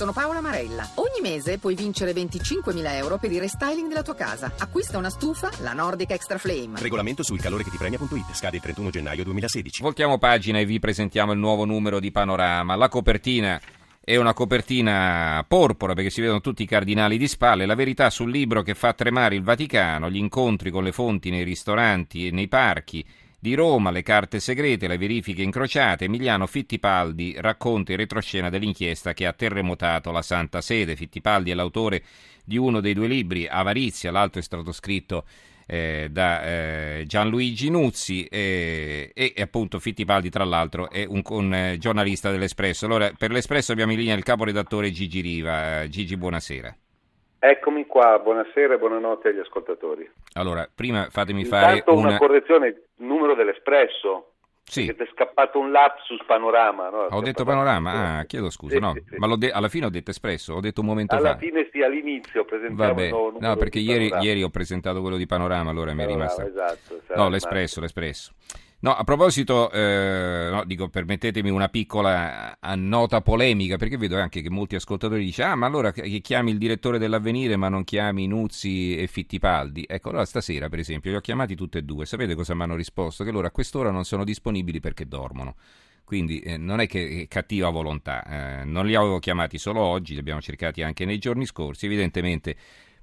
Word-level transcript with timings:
Sono 0.00 0.12
Paola 0.12 0.40
Marella. 0.40 0.88
Ogni 0.94 1.20
mese 1.20 1.58
puoi 1.58 1.74
vincere 1.74 2.12
25.000 2.12 2.94
euro 2.94 3.18
per 3.18 3.30
il 3.32 3.38
restyling 3.38 3.86
della 3.86 4.00
tua 4.00 4.14
casa. 4.14 4.50
Acquista 4.56 4.96
una 4.96 5.10
stufa, 5.10 5.50
la 5.60 5.74
Nordic 5.74 6.12
Extra 6.12 6.38
Flame. 6.38 6.80
Regolamento 6.80 7.22
sul 7.22 7.38
calore 7.38 7.64
che 7.64 7.70
ti 7.70 7.76
premia.it. 7.76 8.32
Scade 8.32 8.56
il 8.56 8.62
31 8.62 8.88
gennaio 8.88 9.24
2016. 9.24 9.82
Voltiamo 9.82 10.16
pagina 10.16 10.58
e 10.58 10.64
vi 10.64 10.78
presentiamo 10.78 11.32
il 11.32 11.38
nuovo 11.38 11.66
numero 11.66 12.00
di 12.00 12.10
Panorama. 12.10 12.76
La 12.76 12.88
copertina 12.88 13.60
è 14.02 14.16
una 14.16 14.32
copertina 14.32 15.44
porpora 15.46 15.92
perché 15.92 16.08
si 16.08 16.22
vedono 16.22 16.40
tutti 16.40 16.62
i 16.62 16.66
cardinali 16.66 17.18
di 17.18 17.28
spalle. 17.28 17.66
La 17.66 17.74
verità 17.74 18.08
sul 18.08 18.30
libro 18.30 18.62
che 18.62 18.74
fa 18.74 18.94
tremare 18.94 19.34
il 19.34 19.42
Vaticano, 19.42 20.08
gli 20.08 20.16
incontri 20.16 20.70
con 20.70 20.82
le 20.82 20.92
fonti 20.92 21.28
nei 21.28 21.44
ristoranti 21.44 22.26
e 22.26 22.30
nei 22.30 22.48
parchi 22.48 23.04
di 23.42 23.54
Roma, 23.54 23.90
le 23.90 24.02
carte 24.02 24.38
segrete, 24.38 24.86
le 24.86 24.98
verifiche 24.98 25.42
incrociate, 25.42 26.04
Emiliano 26.04 26.46
Fittipaldi 26.46 27.34
racconta 27.38 27.92
in 27.92 27.98
retroscena 27.98 28.50
dell'inchiesta 28.50 29.14
che 29.14 29.26
ha 29.26 29.32
terremotato 29.32 30.10
la 30.12 30.20
Santa 30.20 30.60
Sede. 30.60 30.94
Fittipaldi 30.94 31.50
è 31.50 31.54
l'autore 31.54 32.02
di 32.44 32.58
uno 32.58 32.80
dei 32.80 32.92
due 32.92 33.08
libri, 33.08 33.48
Avarizia, 33.48 34.10
l'altro 34.10 34.40
è 34.40 34.42
stato 34.42 34.72
scritto 34.72 35.24
eh, 35.66 36.08
da 36.10 36.44
eh, 36.44 37.04
Gianluigi 37.06 37.70
Nuzzi 37.70 38.24
eh, 38.24 39.10
e, 39.14 39.34
appunto 39.38 39.78
Fittipaldi 39.78 40.28
tra 40.28 40.44
l'altro 40.44 40.90
è 40.90 41.06
un, 41.08 41.22
un 41.24 41.54
eh, 41.54 41.78
giornalista 41.78 42.30
dell'Espresso. 42.30 42.84
Allora 42.84 43.10
per 43.16 43.30
l'Espresso 43.30 43.72
abbiamo 43.72 43.92
in 43.92 43.98
linea 43.98 44.16
il 44.16 44.22
caporedattore 44.22 44.90
Gigi 44.90 45.20
Riva. 45.20 45.88
Gigi, 45.88 46.16
buonasera. 46.16 46.76
Eccomi 47.42 47.86
qua, 47.86 48.18
buonasera 48.18 48.74
e 48.74 48.78
buonanotte 48.78 49.28
agli 49.28 49.38
ascoltatori. 49.38 50.08
Allora, 50.34 50.68
prima 50.72 51.06
fatemi 51.08 51.40
Intanto 51.40 51.66
fare 51.66 51.98
una... 51.98 52.08
una 52.08 52.18
correzione, 52.18 52.82
numero 52.96 53.34
dell'Espresso. 53.34 54.32
Sì. 54.62 54.84
Ti 54.84 55.02
è 55.02 55.08
scappato 55.12 55.58
un 55.58 55.72
lapsus 55.72 56.22
panorama. 56.26 56.90
No? 56.90 56.98
Ho 57.10 57.20
detto 57.22 57.44
panorama? 57.44 58.18
Ah, 58.18 58.24
chiedo 58.24 58.50
scusa, 58.50 58.74
Sì, 58.74 58.80
no, 58.80 58.92
sì, 58.92 59.16
ma 59.16 59.34
de- 59.36 59.50
alla 59.50 59.68
fine 59.68 59.86
ho 59.86 59.90
detto 59.90 60.10
espresso, 60.10 60.52
ho 60.54 60.60
detto 60.60 60.82
un 60.82 60.86
momento 60.86 61.16
Alla 61.16 61.30
fa. 61.32 61.38
fine 61.38 61.68
sì, 61.72 61.82
all'inizio 61.82 62.44
presentavo 62.44 62.94
Vabbè, 62.94 63.38
no, 63.40 63.56
perché 63.56 63.78
ieri, 63.78 64.12
ieri 64.20 64.42
ho 64.42 64.50
presentato 64.50 65.00
quello 65.00 65.16
di 65.16 65.26
panorama, 65.26 65.70
allora 65.70 65.92
mi 65.94 66.02
è 66.02 66.06
rimasta. 66.06 66.44
esatto, 66.46 66.94
No, 66.94 67.00
rimasto. 67.06 67.28
l'espresso, 67.30 67.80
l'espresso. 67.80 68.32
No, 68.82 68.94
a 68.94 69.04
proposito, 69.04 69.70
eh, 69.72 70.48
no, 70.50 70.64
dico, 70.64 70.88
permettetemi 70.88 71.50
una 71.50 71.68
piccola 71.68 72.56
nota 72.76 73.20
polemica, 73.20 73.76
perché 73.76 73.98
vedo 73.98 74.18
anche 74.18 74.40
che 74.40 74.48
molti 74.48 74.74
ascoltatori 74.74 75.22
dicono, 75.22 75.48
ah, 75.50 75.54
ma 75.54 75.66
allora 75.66 75.92
che 75.92 76.20
chiami 76.22 76.50
il 76.50 76.56
direttore 76.56 76.98
dell'avvenire 76.98 77.56
ma 77.56 77.68
non 77.68 77.84
chiami 77.84 78.26
Nuzzi 78.26 78.96
e 78.96 79.06
Fittipaldi? 79.06 79.84
Ecco, 79.86 80.08
allora 80.08 80.24
stasera, 80.24 80.70
per 80.70 80.78
esempio, 80.78 81.10
li 81.10 81.16
ho 81.18 81.20
chiamati 81.20 81.54
tutti 81.54 81.76
e 81.76 81.82
due. 81.82 82.06
Sapete 82.06 82.34
cosa 82.34 82.54
mi 82.54 82.62
hanno 82.62 82.74
risposto? 82.74 83.22
Che 83.22 83.30
loro 83.30 83.46
a 83.46 83.50
quest'ora 83.50 83.90
non 83.90 84.04
sono 84.04 84.24
disponibili 84.24 84.80
perché 84.80 85.06
dormono. 85.06 85.56
Quindi 86.02 86.40
eh, 86.40 86.56
non 86.56 86.80
è 86.80 86.86
che 86.88 87.20
è 87.22 87.28
cattiva 87.28 87.68
volontà, 87.68 88.62
eh, 88.62 88.64
non 88.64 88.86
li 88.86 88.94
avevo 88.94 89.18
chiamati 89.18 89.58
solo 89.58 89.80
oggi, 89.80 90.14
li 90.14 90.20
abbiamo 90.20 90.40
cercati 90.40 90.82
anche 90.82 91.04
nei 91.04 91.18
giorni 91.18 91.44
scorsi, 91.44 91.84
evidentemente 91.84 92.56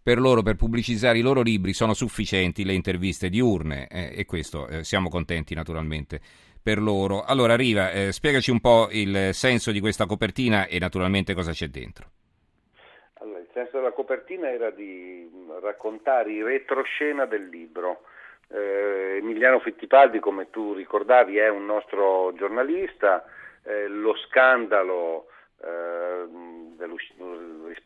per 0.07 0.19
loro, 0.19 0.41
per 0.41 0.55
pubblicizzare 0.55 1.17
i 1.17 1.21
loro 1.21 1.41
libri, 1.41 1.73
sono 1.73 1.93
sufficienti 1.93 2.63
le 2.63 2.71
interviste 2.71 3.27
diurne 3.27 3.89
eh, 3.91 4.13
e 4.15 4.23
questo 4.23 4.65
eh, 4.69 4.85
siamo 4.85 5.09
contenti 5.09 5.53
naturalmente 5.53 6.21
per 6.63 6.79
loro. 6.79 7.25
Allora 7.25 7.57
Riva, 7.57 7.91
eh, 7.91 8.13
spiegaci 8.13 8.49
un 8.49 8.61
po' 8.61 8.87
il 8.89 9.33
senso 9.33 9.69
di 9.71 9.81
questa 9.81 10.05
copertina 10.05 10.65
e 10.67 10.79
naturalmente 10.79 11.33
cosa 11.33 11.51
c'è 11.51 11.67
dentro. 11.67 12.05
Allora, 13.15 13.39
il 13.39 13.49
senso 13.51 13.79
della 13.79 13.91
copertina 13.91 14.49
era 14.49 14.69
di 14.69 15.29
mh, 15.29 15.59
raccontare 15.59 16.31
i 16.31 16.41
retroscena 16.41 17.25
del 17.25 17.49
libro. 17.49 18.03
Eh, 18.47 19.17
Emiliano 19.19 19.59
Fittipaldi, 19.59 20.19
come 20.19 20.49
tu 20.49 20.71
ricordavi, 20.71 21.35
è 21.35 21.49
un 21.49 21.65
nostro 21.65 22.31
giornalista. 22.37 23.25
Eh, 23.61 23.89
lo 23.89 24.15
scandalo 24.29 25.27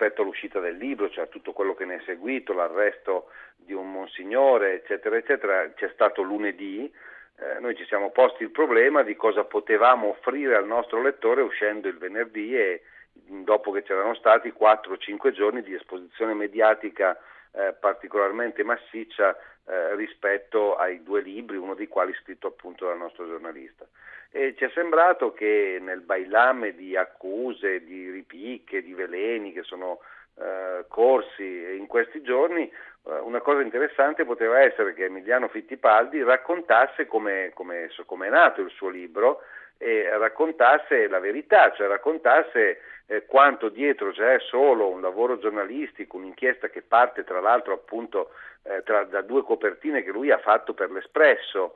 rispetto 0.02 0.24
all'uscita 0.24 0.60
del 0.60 0.78
libro, 0.78 1.10
cioè 1.10 1.30
tutto 1.30 1.54
quello 1.54 1.76
che 1.76 1.86
ne 1.86 1.98
è 1.98 2.02
seguito, 2.06 2.54
l'arresto 2.54 3.30
di 3.56 3.74
un 3.74 3.92
monsignore, 3.92 4.74
eccetera, 4.74 5.16
eccetera, 5.18 5.72
c'è 5.74 5.90
stato 5.94 6.22
lunedì. 6.22 6.92
Eh, 7.38 7.60
noi 7.60 7.76
ci 7.76 7.86
siamo 7.86 8.10
posti 8.10 8.44
il 8.44 8.52
problema 8.52 9.04
di 9.04 9.16
cosa 9.16 9.44
potevamo 9.44 10.10
offrire 10.10 10.56
al 10.56 10.66
nostro 10.66 11.02
lettore 11.02 11.42
uscendo 11.42 11.88
il 11.88 11.98
venerdì 11.98 12.56
e 12.56 12.82
dopo 13.14 13.72
che 13.72 13.84
c'erano 13.84 14.16
stati 14.16 14.54
4-5 14.58 15.32
giorni 15.32 15.62
di 15.62 15.74
esposizione 15.74 16.34
mediatica 16.34 17.18
eh, 17.52 17.74
particolarmente 17.80 18.64
massiccia 18.64 19.36
eh, 19.66 19.96
rispetto 19.96 20.76
ai 20.76 21.04
due 21.04 21.22
libri, 21.22 21.58
uno 21.58 21.76
dei 21.76 21.88
quali 21.88 22.14
scritto 22.22 22.48
appunto 22.48 22.86
dal 22.86 22.98
nostro 22.98 23.28
giornalista. 23.28 23.86
E 24.32 24.56
ci 24.56 24.64
è 24.64 24.72
sembrato 24.74 25.34
che 25.34 25.78
nel 25.82 26.02
bailame 26.02 26.74
di 26.74 26.96
accuse, 26.96 27.84
di 27.84 28.10
ripicche, 28.10 28.82
di 28.82 28.94
veleni 28.94 29.52
che 29.52 29.64
sono 29.64 30.00
eh, 30.40 30.86
corsi 30.88 31.44
in 31.44 31.86
questi 31.88 32.22
giorni, 32.22 32.64
eh, 32.64 33.20
una 33.20 33.42
cosa 33.42 33.62
interessante 33.62 34.24
poteva 34.24 34.62
essere 34.62 34.94
che 34.94 35.06
Emiliano 35.06 35.50
Fittipaldi 35.50 36.24
raccontasse 36.24 37.08
come, 37.08 37.52
come, 37.54 37.90
come 38.06 38.28
è 38.28 38.30
nato 38.30 38.62
il 38.62 38.70
suo 38.70 38.88
libro 38.88 39.42
e 39.78 40.08
raccontasse 40.18 41.08
la 41.08 41.20
verità, 41.20 41.74
cioè 41.74 41.88
raccontasse 41.88 42.80
eh, 43.08 43.26
quanto 43.26 43.68
dietro 43.68 44.12
c'è 44.12 44.40
solo 44.40 44.88
un 44.88 45.02
lavoro 45.02 45.40
giornalistico, 45.40 46.16
un'inchiesta 46.16 46.70
che 46.70 46.84
parte 46.84 47.26
tra 47.26 47.42
l'altro 47.42 47.74
appunto 47.74 48.30
eh, 48.64 48.82
tra, 48.84 49.04
da 49.04 49.22
due 49.22 49.44
copertine 49.44 50.04
che 50.04 50.12
lui 50.12 50.32
ha 50.32 50.38
fatto 50.38 50.74
per 50.74 50.90
l'Espresso, 50.90 51.76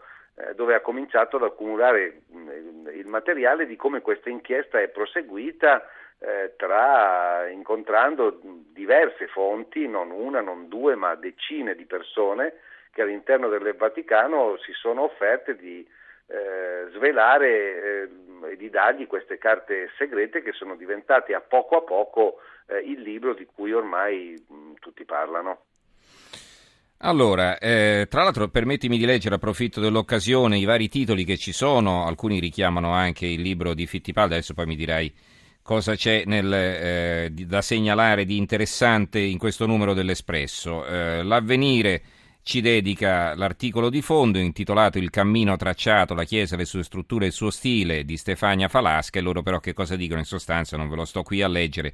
dove 0.56 0.76
ha 0.76 0.82
cominciato 0.82 1.38
ad 1.38 1.44
accumulare 1.44 2.24
mh, 2.28 2.90
il 2.94 3.08
materiale 3.08 3.66
di 3.66 3.76
come 3.76 4.02
questa 4.02 4.30
inchiesta 4.30 4.82
è 4.82 4.90
proseguita 4.90 5.88
eh, 6.20 6.54
tra, 6.58 7.48
incontrando 7.50 8.40
diverse 8.42 9.28
fonti, 9.28 9.88
non 9.88 10.12
una, 10.12 10.42
non 10.42 10.68
due, 10.68 10.96
ma 10.96 11.16
decine 11.16 11.76
di 11.76 11.86
persone 11.86 12.54
che 12.92 13.02
all'interno 13.02 13.50
del 13.50 13.76
Vaticano 13.76 14.58
si 14.58 14.72
sono 14.72 15.04
offerte 15.04 15.56
di 15.56 15.88
eh, 16.28 16.88
svelare 16.94 17.50
eh, 17.50 18.10
e 18.52 18.58
di 18.58 18.70
dargli 18.70 19.06
queste 19.06 19.38
carte 19.38 19.90
segrete 19.98 20.42
che 20.42 20.54
sono 20.54 20.76
diventate 20.76 21.34
a 21.34 21.42
poco 21.42 21.78
a 21.78 21.82
poco 21.82 22.40
eh, 22.68 22.80
il 22.80 23.02
libro 23.02 23.34
di 23.34 23.46
cui 23.46 23.74
ormai 23.74 24.34
mh, 24.48 24.74
tutti 24.80 25.04
parlano. 25.06 25.64
Allora, 27.00 27.58
eh, 27.60 28.08
tra 28.10 28.24
l'altro 28.24 28.48
permettimi 28.48 28.98
di 28.98 29.06
leggere, 29.06 29.36
approfitto 29.36 29.80
dell'occasione, 29.80 30.58
i 30.58 30.64
vari 30.64 30.88
titoli 30.88 31.24
che 31.26 31.38
ci 31.38 31.52
sono, 31.52 32.06
alcuni 32.06 32.40
richiamano 32.40 32.92
anche 32.92 33.28
il 33.28 33.42
libro 33.42 33.74
di 33.74 33.86
Fittipaldi, 33.86 34.34
adesso 34.34 34.54
poi 34.54 34.66
mi 34.66 34.76
dirai 34.76 35.14
cosa 35.62 35.96
c'è 35.96 36.24
nel, 36.26 36.52
eh, 36.54 37.32
da 37.32 37.62
segnalare 37.62 38.24
di 38.24 38.38
interessante 38.38 39.20
in 39.20 39.38
questo 39.38 39.66
numero 39.66 39.94
dell'Espresso. 39.94 40.86
Eh, 40.86 41.22
L'avvenire 41.24 42.02
ci 42.44 42.62
dedica 42.62 43.36
l'articolo 43.36 43.90
di 43.90 44.02
fondo 44.04 44.38
intitolato 44.38 45.00
Il 45.00 45.10
cammino 45.10 45.56
tracciato, 45.58 46.14
la 46.14 46.24
Chiesa, 46.24 46.56
le 46.56 46.66
sue 46.66 46.84
strutture 46.84 47.26
e 47.26 47.28
il 47.30 47.34
suo 47.34 47.50
stile 47.50 48.06
di 48.06 48.18
Stefania 48.18 48.68
Falasca. 48.68 49.20
E 49.20 49.22
loro 49.22 49.42
però 49.42 49.60
che 49.60 49.74
cosa 49.74 49.96
dicono? 49.96 50.20
In 50.20 50.26
sostanza, 50.26 50.78
non 50.78 50.88
ve 50.88 50.96
lo 50.96 51.06
sto 51.06 51.24
qui 51.24 51.42
a 51.42 51.48
leggere, 51.48 51.94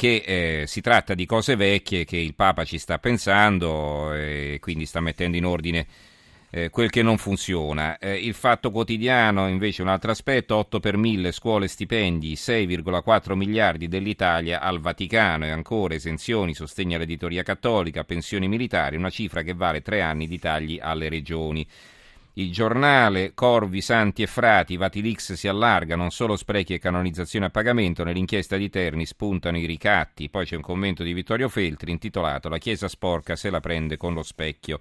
che 0.00 0.62
eh, 0.62 0.66
si 0.66 0.80
tratta 0.80 1.12
di 1.12 1.26
cose 1.26 1.56
vecchie 1.56 2.06
che 2.06 2.16
il 2.16 2.34
Papa 2.34 2.64
ci 2.64 2.78
sta 2.78 2.98
pensando 2.98 4.14
e 4.14 4.56
quindi 4.58 4.86
sta 4.86 4.98
mettendo 5.00 5.36
in 5.36 5.44
ordine 5.44 5.86
eh, 6.48 6.70
quel 6.70 6.88
che 6.88 7.02
non 7.02 7.18
funziona. 7.18 7.98
Eh, 7.98 8.14
il 8.16 8.32
fatto 8.32 8.70
quotidiano 8.70 9.46
invece 9.46 9.82
un 9.82 9.88
altro 9.88 10.10
aspetto, 10.10 10.56
8 10.56 10.80
per 10.80 10.96
1000 10.96 11.32
scuole 11.32 11.68
stipendi, 11.68 12.32
6,4 12.32 13.34
miliardi 13.34 13.88
dell'Italia 13.88 14.60
al 14.60 14.80
Vaticano 14.80 15.44
e 15.44 15.50
ancora 15.50 15.92
esenzioni, 15.92 16.54
sostegno 16.54 16.96
all'editoria 16.96 17.42
cattolica, 17.42 18.02
pensioni 18.02 18.48
militari, 18.48 18.96
una 18.96 19.10
cifra 19.10 19.42
che 19.42 19.52
vale 19.52 19.82
tre 19.82 20.00
anni 20.00 20.26
di 20.26 20.38
tagli 20.38 20.78
alle 20.80 21.10
regioni. 21.10 21.66
Il 22.40 22.52
giornale 22.52 23.34
Corvi, 23.34 23.82
Santi 23.82 24.22
e 24.22 24.26
Frati, 24.26 24.78
Vatilix 24.78 25.34
si 25.34 25.46
allarga, 25.46 25.94
non 25.94 26.10
solo 26.10 26.36
sprechi 26.36 26.72
e 26.72 26.78
canonizzazione 26.78 27.44
a 27.44 27.50
pagamento, 27.50 28.02
nell'inchiesta 28.02 28.56
di 28.56 28.70
Terni 28.70 29.04
spuntano 29.04 29.58
i 29.58 29.66
ricatti, 29.66 30.30
poi 30.30 30.46
c'è 30.46 30.56
un 30.56 30.62
commento 30.62 31.02
di 31.02 31.12
Vittorio 31.12 31.50
Feltri 31.50 31.90
intitolato 31.90 32.48
La 32.48 32.56
Chiesa 32.56 32.88
sporca 32.88 33.36
se 33.36 33.50
la 33.50 33.60
prende 33.60 33.98
con 33.98 34.14
lo 34.14 34.22
specchio. 34.22 34.80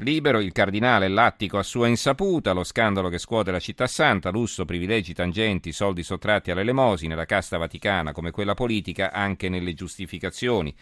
Libero, 0.00 0.40
il 0.40 0.52
cardinale 0.52 1.08
Lattico 1.08 1.56
a 1.56 1.62
sua 1.62 1.88
insaputa, 1.88 2.52
lo 2.52 2.64
scandalo 2.64 3.08
che 3.08 3.16
scuote 3.16 3.50
la 3.50 3.60
città 3.60 3.86
santa, 3.86 4.28
lusso, 4.28 4.66
privilegi, 4.66 5.14
tangenti, 5.14 5.72
soldi 5.72 6.02
sottratti 6.02 6.50
alle 6.50 6.60
elemosine, 6.60 7.14
la 7.14 7.24
casta 7.24 7.56
vaticana 7.56 8.12
come 8.12 8.30
quella 8.30 8.52
politica 8.52 9.10
anche 9.10 9.48
nelle 9.48 9.72
giustificazioni. 9.72 10.76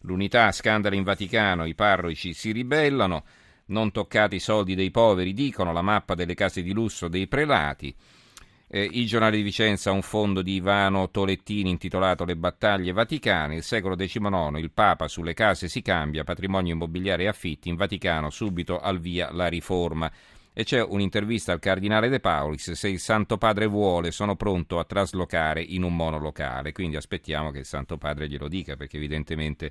L'unità, 0.00 0.50
scandali 0.50 0.96
in 0.96 1.02
Vaticano, 1.02 1.66
i 1.66 1.74
parroci 1.74 2.32
si 2.32 2.52
ribellano, 2.52 3.22
non 3.66 3.90
toccate 3.90 4.36
i 4.36 4.40
soldi 4.40 4.74
dei 4.74 4.90
poveri, 4.90 5.32
dicono, 5.32 5.72
la 5.72 5.82
mappa 5.82 6.14
delle 6.14 6.34
case 6.34 6.62
di 6.62 6.72
lusso 6.72 7.08
dei 7.08 7.26
prelati. 7.26 7.94
Eh, 8.68 8.88
il 8.92 9.06
giornale 9.06 9.36
di 9.36 9.42
Vicenza 9.42 9.90
ha 9.90 9.92
un 9.92 10.02
fondo 10.02 10.42
di 10.42 10.54
Ivano 10.54 11.08
Tolettini 11.10 11.70
intitolato 11.70 12.24
Le 12.24 12.36
battaglie 12.36 12.92
vaticane. 12.92 13.56
Il 13.56 13.62
secolo 13.62 13.94
XIX, 13.94 14.58
il 14.58 14.72
Papa 14.72 15.06
sulle 15.06 15.34
case 15.34 15.68
si 15.68 15.82
cambia, 15.82 16.24
patrimonio 16.24 16.72
immobiliare 16.72 17.24
e 17.24 17.28
affitti. 17.28 17.68
In 17.68 17.76
Vaticano 17.76 18.30
subito 18.30 18.80
al 18.80 18.98
via 18.98 19.30
la 19.32 19.46
riforma. 19.46 20.10
e 20.58 20.64
c'è 20.64 20.82
un'intervista 20.82 21.52
al 21.52 21.58
cardinale 21.58 22.08
De 22.08 22.18
Paulis, 22.18 22.72
se 22.72 22.88
il 22.88 22.98
Santo 22.98 23.36
Padre 23.36 23.66
vuole 23.66 24.10
sono 24.10 24.36
pronto 24.36 24.78
a 24.78 24.84
traslocare 24.84 25.60
in 25.60 25.82
un 25.82 25.94
monolocale, 25.94 26.72
quindi 26.72 26.96
aspettiamo 26.96 27.50
che 27.50 27.58
il 27.58 27.66
Santo 27.66 27.98
Padre 27.98 28.26
glielo 28.26 28.48
dica 28.48 28.74
perché 28.74 28.96
evidentemente 28.96 29.70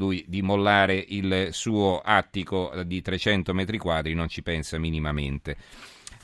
lui 0.00 0.24
di 0.26 0.40
mollare 0.40 1.04
il 1.08 1.48
suo 1.50 2.00
attico 2.02 2.72
di 2.86 3.02
300 3.02 3.52
metri 3.52 3.76
quadri 3.76 4.14
non 4.14 4.28
ci 4.28 4.42
pensa 4.42 4.78
minimamente. 4.78 5.56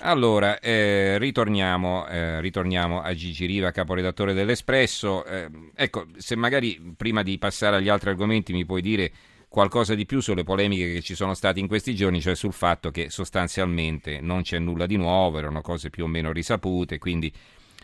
Allora, 0.00 0.58
eh, 0.61 1.19
ritorniamo, 1.19 2.06
eh, 2.06 2.40
ritorniamo, 2.40 3.00
a 3.00 3.14
Gigi 3.14 3.46
Riva, 3.46 3.70
caporedattore 3.70 4.34
dell'Espresso. 4.34 5.25
Eh, 5.25 5.49
ecco, 5.75 6.06
se 6.17 6.37
magari 6.37 6.94
prima 6.96 7.23
di 7.23 7.38
passare 7.38 7.76
agli 7.76 7.88
altri 7.88 8.11
argomenti 8.11 8.52
mi 8.52 8.64
puoi 8.64 8.82
dire 8.82 9.12
qualcosa 9.49 9.94
di 9.94 10.05
più 10.05 10.20
sulle 10.20 10.44
polemiche 10.44 10.93
che 10.93 11.00
ci 11.02 11.14
sono 11.14 11.32
state 11.34 11.61
in 11.61 11.67
questi 11.67 11.94
giorni, 11.94 12.20
cioè 12.20 12.34
sul 12.34 12.52
fatto 12.52 12.90
che 12.90 13.08
sostanzialmente 13.08 14.20
non 14.20 14.43
c'è 14.43 14.58
nulla 14.58 14.87
di 14.87 14.96
nuovo, 14.96 15.38
erano 15.38 15.61
cose 15.62 15.88
più 15.88 16.05
o 16.05 16.08
meno 16.08 16.32
risapute, 16.32 16.99
quindi 16.99 17.32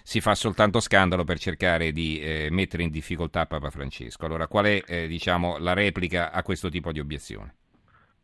si 0.02 0.20
fa 0.20 0.34
soltanto 0.34 0.80
scandalo 0.80 1.24
per 1.24 1.38
cercare 1.38 1.92
di 1.92 2.20
eh, 2.20 2.48
mettere 2.50 2.82
in 2.82 2.90
difficoltà 2.90 3.46
Papa 3.46 3.70
Francesco. 3.70 4.26
Allora, 4.26 4.46
qual 4.46 4.66
è 4.66 4.82
eh, 4.86 5.06
diciamo, 5.06 5.58
la 5.58 5.74
replica 5.74 6.30
a 6.32 6.42
questo 6.42 6.68
tipo 6.68 6.92
di 6.92 7.00
obiezione? 7.00 7.54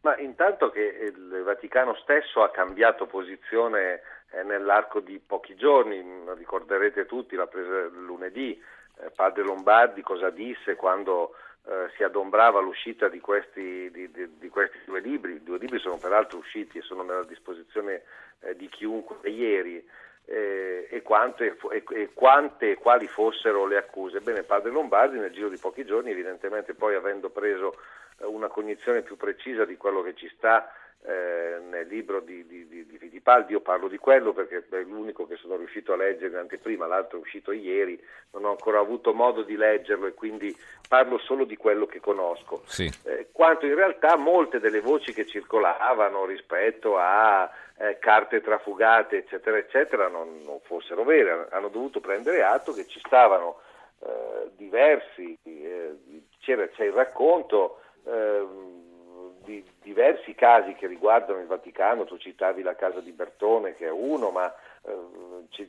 Ma 0.00 0.16
intanto 0.18 0.70
che 0.70 0.80
il 0.80 1.42
Vaticano 1.44 1.94
stesso 1.96 2.42
ha 2.42 2.50
cambiato 2.50 3.06
posizione 3.06 4.00
eh, 4.30 4.42
nell'arco 4.42 5.00
di 5.00 5.20
pochi 5.24 5.54
giorni, 5.54 6.02
ricorderete 6.36 7.06
tutti, 7.06 7.34
l'ha 7.34 7.46
presa 7.46 7.88
lunedì, 7.88 8.60
eh, 9.00 9.10
padre 9.14 9.42
Lombardi 9.42 10.02
cosa 10.02 10.30
disse 10.30 10.76
quando 10.76 11.34
eh, 11.66 11.90
si 11.96 12.02
adombrava 12.02 12.60
l'uscita 12.60 13.08
di 13.08 13.20
questi, 13.20 13.90
di, 13.90 14.10
di, 14.10 14.38
di 14.38 14.48
questi, 14.48 14.78
due 14.84 15.00
libri, 15.00 15.34
i 15.34 15.42
due 15.42 15.58
libri 15.58 15.78
sono 15.78 15.96
peraltro 15.96 16.38
usciti 16.38 16.78
e 16.78 16.82
sono 16.82 17.02
nella 17.02 17.24
disposizione 17.24 18.02
eh, 18.40 18.56
di 18.56 18.68
chiunque 18.68 19.28
ieri, 19.28 19.86
eh, 20.28 20.86
e, 20.90 21.02
quante, 21.02 21.56
e, 21.70 21.82
e 21.88 22.10
quante 22.12 22.76
quali 22.76 23.06
fossero 23.06 23.66
le 23.66 23.78
accuse. 23.78 24.20
Bene, 24.20 24.42
padre 24.42 24.70
Lombardi 24.70 25.18
nel 25.18 25.32
giro 25.32 25.48
di 25.48 25.56
pochi 25.56 25.86
giorni, 25.86 26.10
evidentemente 26.10 26.74
poi 26.74 26.94
avendo 26.94 27.30
preso 27.30 27.76
eh, 28.18 28.26
una 28.26 28.48
cognizione 28.48 29.02
più 29.02 29.16
precisa 29.16 29.64
di 29.64 29.76
quello 29.76 30.02
che 30.02 30.14
ci 30.14 30.30
sta 30.36 30.70
eh, 31.04 31.60
nel 31.70 31.86
libro 31.86 32.20
di, 32.20 32.46
di, 32.46 32.66
di, 32.66 32.86
di, 32.86 32.98
Fittipaldi, 32.98 33.52
io 33.52 33.60
parlo 33.60 33.88
di 33.88 33.98
quello 33.98 34.32
perché 34.32 34.64
è 34.68 34.80
l'unico 34.80 35.26
che 35.26 35.36
sono 35.36 35.56
riuscito 35.56 35.92
a 35.92 35.96
leggere 35.96 36.32
in 36.32 36.36
anteprima, 36.36 36.86
l'altro 36.86 37.18
è 37.18 37.20
uscito 37.20 37.52
ieri, 37.52 38.02
non 38.32 38.44
ho 38.44 38.50
ancora 38.50 38.80
avuto 38.80 39.14
modo 39.14 39.42
di 39.42 39.56
leggerlo 39.56 40.06
e 40.06 40.14
quindi 40.14 40.54
parlo 40.88 41.18
solo 41.18 41.44
di 41.44 41.56
quello 41.56 41.86
che 41.86 42.00
conosco. 42.00 42.62
Sì. 42.66 42.90
Eh, 43.04 43.28
quanto 43.32 43.66
in 43.66 43.74
realtà 43.74 44.16
molte 44.16 44.58
delle 44.58 44.80
voci 44.80 45.12
che 45.12 45.26
circolavano 45.26 46.26
rispetto 46.26 46.98
a 46.98 47.48
eh, 47.78 47.98
carte 47.98 48.40
trafugate, 48.40 49.18
eccetera, 49.18 49.56
eccetera, 49.56 50.08
non, 50.08 50.40
non, 50.44 50.58
fossero 50.62 51.04
vere, 51.04 51.46
hanno 51.50 51.68
dovuto 51.68 52.00
prendere 52.00 52.42
atto 52.42 52.72
che 52.72 52.86
ci 52.86 52.98
stavano 52.98 53.60
eh, 54.00 54.50
diversi, 54.56 55.38
eh, 55.44 55.96
c'era, 56.40 56.66
c'è 56.68 56.84
il 56.84 56.92
racconto 56.92 57.80
ehm, 58.04 58.77
di 59.48 59.64
diversi 59.80 60.34
casi 60.34 60.74
che 60.74 60.86
riguardano 60.86 61.40
il 61.40 61.46
Vaticano, 61.46 62.04
tu 62.04 62.18
citavi 62.18 62.60
la 62.60 62.74
casa 62.74 63.00
di 63.00 63.12
Bertone 63.12 63.72
che 63.72 63.86
è 63.86 63.90
uno, 63.90 64.28
ma 64.28 64.54
eh, 64.82 65.62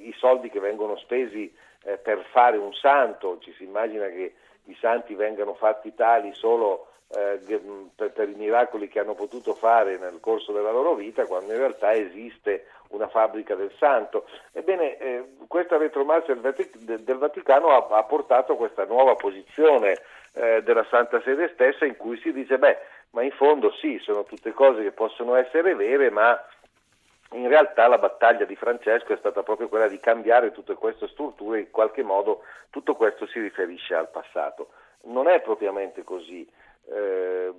i 0.00 0.12
soldi 0.18 0.50
che 0.50 0.58
vengono 0.58 0.96
spesi 0.96 1.54
eh, 1.84 1.98
per 1.98 2.24
fare 2.32 2.56
un 2.56 2.72
santo, 2.74 3.38
ci 3.38 3.52
si 3.52 3.62
immagina 3.62 4.08
che 4.08 4.34
i 4.64 4.76
santi 4.80 5.14
vengano 5.14 5.54
fatti 5.54 5.94
tali 5.94 6.34
solo 6.34 6.88
eh, 7.14 7.38
per, 7.94 8.10
per, 8.10 8.28
i 8.28 8.34
miracoli 8.34 8.88
che 8.88 8.98
hanno 8.98 9.14
potuto 9.14 9.54
fare 9.54 9.96
nel 9.98 10.18
corso 10.18 10.50
della 10.50 10.72
loro 10.72 10.94
vita, 10.94 11.24
quando 11.26 11.52
in 11.52 11.58
realtà 11.58 11.92
esiste 11.92 12.66
una 12.88 13.06
fabbrica 13.06 13.54
del 13.54 13.72
santo. 13.78 14.26
Ebbene, 14.52 15.26
questa 15.46 15.76
retromarcia 15.76 16.34
del, 16.34 17.18
Vaticano 17.18 17.68
ha 17.68 18.02
portato 18.02 18.52
a 18.52 18.56
questa 18.56 18.84
nuova 18.84 19.14
posizione 19.14 19.96
eh, 20.34 20.62
della 20.62 20.86
Santa 20.90 21.20
Sede 21.22 21.50
stessa 21.52 21.84
in 21.84 21.96
cui 21.96 22.18
si 22.18 22.32
dice 22.32 22.58
beh, 22.58 22.78
ma 23.10 23.22
in 23.22 23.32
fondo 23.32 23.70
sì, 23.72 23.98
sono 24.02 24.24
tutte 24.24 24.52
cose 24.52 24.82
che 24.82 24.92
possono 24.92 25.34
essere 25.34 25.74
vere, 25.74 26.10
ma 26.10 26.40
in 27.32 27.48
realtà 27.48 27.86
la 27.88 27.98
battaglia 27.98 28.44
di 28.44 28.56
Francesco 28.56 29.12
è 29.12 29.16
stata 29.16 29.42
proprio 29.42 29.68
quella 29.68 29.88
di 29.88 29.98
cambiare 29.98 30.52
tutte 30.52 30.74
queste 30.74 31.08
strutture, 31.08 31.60
in 31.60 31.70
qualche 31.70 32.02
modo 32.02 32.42
tutto 32.70 32.94
questo 32.94 33.26
si 33.26 33.40
riferisce 33.40 33.94
al 33.94 34.10
passato. 34.10 34.68
Non 35.04 35.28
è 35.28 35.40
propriamente 35.40 36.04
così. 36.04 36.48
Eh, 36.88 37.52